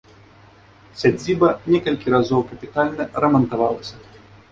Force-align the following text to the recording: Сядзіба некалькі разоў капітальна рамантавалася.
Сядзіба 1.01 1.49
некалькі 1.73 2.13
разоў 2.15 2.41
капітальна 2.53 3.07
рамантавалася. 3.25 3.95